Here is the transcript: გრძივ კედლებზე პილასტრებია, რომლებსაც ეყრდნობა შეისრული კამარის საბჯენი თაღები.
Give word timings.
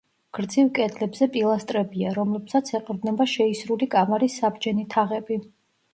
გრძივ 0.35 0.69
კედლებზე 0.77 1.27
პილასტრებია, 1.35 2.15
რომლებსაც 2.19 2.73
ეყრდნობა 2.79 3.29
შეისრული 3.35 3.93
კამარის 3.97 4.39
საბჯენი 4.45 4.89
თაღები. 4.95 5.43